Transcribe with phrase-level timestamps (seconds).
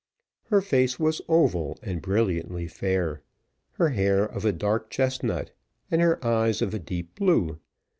[0.45, 3.21] Her face was oval, and brilliantly fair.
[3.73, 5.51] Her hair of a dark chestnut,
[5.91, 7.59] and her eyes of a deep blue.